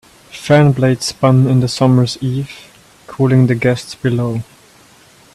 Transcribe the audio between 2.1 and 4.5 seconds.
eve, cooling the guests below.